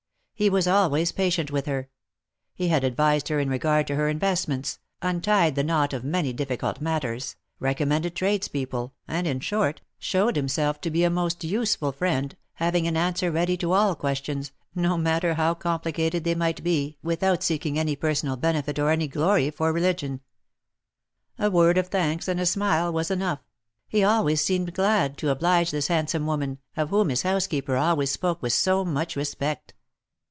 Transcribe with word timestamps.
He 0.33 0.49
was 0.49 0.67
always 0.67 1.11
patient 1.11 1.51
with 1.51 1.67
her. 1.67 1.87
He 2.55 2.69
had 2.69 2.83
advised 2.83 3.27
her 3.27 3.39
in 3.39 3.47
regard 3.47 3.85
to 3.85 3.93
her 3.95 4.09
investments, 4.09 4.79
untied 4.99 5.53
the 5.53 5.63
knot 5.63 5.93
of 5.93 6.03
many 6.03 6.33
difficult 6.33 6.81
matters, 6.81 7.35
recommended 7.59 8.15
trades 8.15 8.47
people, 8.47 8.95
and, 9.07 9.27
in 9.27 9.39
short, 9.39 9.81
showed 9.99 10.35
him 10.35 10.47
self 10.47 10.81
to 10.81 10.89
be 10.89 11.03
a 11.03 11.11
most 11.11 11.43
useful 11.43 11.91
friend, 11.91 12.35
having 12.53 12.87
an 12.87 12.97
answer 12.97 13.29
ready 13.29 13.55
to 13.57 13.71
all 13.71 13.93
questions, 13.93 14.51
no 14.73 14.97
matter 14.97 15.35
how 15.35 15.53
complicated 15.53 16.23
they 16.23 16.33
might 16.33 16.63
be, 16.63 16.97
without 17.03 17.43
seeking 17.43 17.77
any 17.77 17.95
personal 17.95 18.35
benefit 18.35 18.79
or 18.79 18.89
any 18.89 19.07
glory 19.07 19.51
for 19.51 19.71
religion. 19.71 20.21
A 21.37 21.51
word 21.51 21.77
of 21.77 21.89
thanks 21.89 22.27
and 22.27 22.39
a 22.39 22.47
smile 22.47 22.91
was 22.91 23.11
enough; 23.11 23.41
he 23.87 24.03
always 24.03 24.41
seemed 24.43 24.73
glad 24.73 25.19
to 25.19 25.29
oblige 25.29 25.69
this 25.69 25.85
handsome 25.85 26.25
woman, 26.25 26.57
of 26.75 26.89
whom 26.89 27.09
his 27.09 27.21
housekeeper 27.21 27.75
always 27.77 28.09
spoke 28.09 28.41
with 28.41 28.53
so 28.53 28.83
much 28.83 29.15
respect. 29.15 29.75